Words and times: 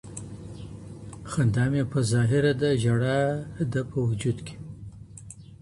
خندا 1.31 1.63
مې 1.71 1.83
په 1.91 1.99
ظاهره 2.11 2.53
ده 2.61 2.69
ژړا 2.83 3.19
ده 3.71 3.81
په 3.89 3.97
وجود 4.07 4.37
کې 4.45 4.55